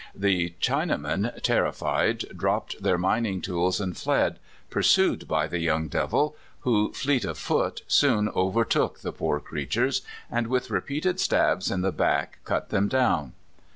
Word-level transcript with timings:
The 0.15 0.55
Chinamen, 0.59 1.39
terrified, 1.43 2.25
dropped 2.35 2.81
their 2.81 2.97
mining 2.97 3.39
tools 3.39 3.79
and 3.79 3.95
fled, 3.95 4.39
pur 4.71 4.81
sued 4.81 5.27
by 5.27 5.45
the 5.45 5.59
young 5.59 5.89
devil, 5.89 6.35
who, 6.61 6.91
fleet 6.91 7.23
of 7.23 7.37
foot, 7.37 7.83
soon 7.87 8.25
(110) 8.25 8.31
A 8.33 8.45
YOUTHFUL 8.47 8.51
DESPERADO. 8.63 8.79
Ill 8.79 8.81
overtook 8.87 8.99
the 9.01 9.11
poor 9.19 9.39
creatures, 9.39 10.01
and 10.31 10.47
with 10.47 10.71
repeated 10.71 11.19
stabs 11.19 11.69
in 11.69 11.81
the 11.81 11.91
back 11.91 12.39
cut 12.45 12.69
them 12.69 12.87
down. 12.87 13.33